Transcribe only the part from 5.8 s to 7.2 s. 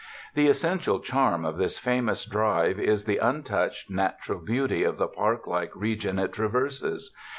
gion it traverses.